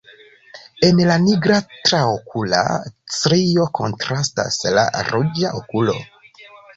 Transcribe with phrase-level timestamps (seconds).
[0.85, 1.57] En la nigra
[1.89, 2.61] traokula
[3.17, 5.95] strio kontrastas la ruĝa okulo.